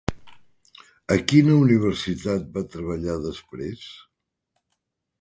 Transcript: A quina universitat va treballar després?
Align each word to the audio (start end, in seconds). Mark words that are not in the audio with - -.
A 1.15 1.17
quina 1.33 1.59
universitat 1.67 2.49
va 2.57 2.65
treballar 2.77 3.21
després? 3.29 3.89